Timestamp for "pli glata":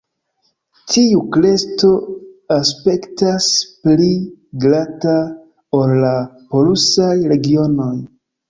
3.85-5.15